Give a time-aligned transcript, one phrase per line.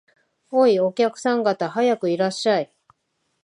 [0.49, 2.73] おい、お客さん方、早くいらっしゃい